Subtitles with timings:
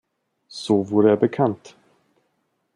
[0.47, 1.75] So wurde er bekannt.